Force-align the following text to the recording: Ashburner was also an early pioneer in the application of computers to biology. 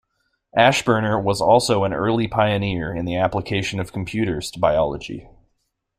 Ashburner 0.57 1.21
was 1.23 1.41
also 1.41 1.83
an 1.83 1.93
early 1.93 2.27
pioneer 2.27 2.91
in 2.91 3.05
the 3.05 3.17
application 3.17 3.79
of 3.79 3.93
computers 3.93 4.49
to 4.49 4.57
biology. 4.59 5.29